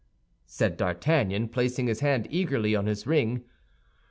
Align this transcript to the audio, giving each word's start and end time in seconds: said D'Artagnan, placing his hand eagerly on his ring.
said 0.47 0.77
D'Artagnan, 0.77 1.47
placing 1.49 1.85
his 1.85 1.99
hand 1.99 2.25
eagerly 2.31 2.75
on 2.75 2.87
his 2.87 3.05
ring. 3.05 3.43